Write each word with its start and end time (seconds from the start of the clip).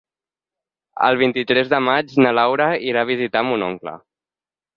El 1.07 1.19
vint-i-tres 1.19 1.69
de 1.73 1.81
maig 1.89 2.15
na 2.27 2.33
Laura 2.39 2.67
irà 2.87 3.05
a 3.07 3.11
visitar 3.11 3.45
mon 3.51 3.69
oncle. 3.69 3.95